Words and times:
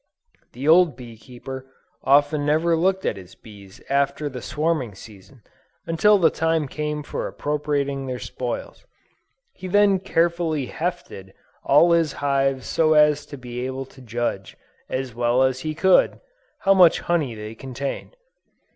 The 0.53 0.67
old 0.67 0.95
bee 0.95 1.15
keeper 1.15 1.67
often 2.03 2.43
never 2.43 2.75
looked 2.75 3.05
at 3.05 3.17
his 3.17 3.35
bees 3.35 3.81
after 3.87 4.29
the 4.29 4.41
swarming 4.41 4.95
season, 4.95 5.43
until 5.85 6.17
the 6.17 6.31
time 6.31 6.67
came 6.67 7.03
for 7.03 7.27
appropriating 7.27 8.07
their 8.07 8.17
spoils. 8.17 8.83
He 9.53 9.67
then 9.67 9.99
carefully 9.99 10.65
"hefted" 10.71 11.35
all 11.63 11.91
his 11.91 12.13
hives 12.13 12.65
so 12.65 12.93
as 12.93 13.27
to 13.27 13.37
be 13.37 13.63
able 13.67 13.85
to 13.93 14.01
judge 14.01 14.57
as 14.89 15.13
well 15.13 15.43
as 15.43 15.59
he 15.59 15.75
could, 15.75 16.19
how 16.61 16.73
much 16.73 17.01
honey 17.01 17.35
they 17.35 17.53
contained. 17.53 18.15